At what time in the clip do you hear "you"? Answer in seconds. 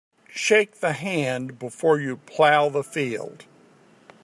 1.99-2.17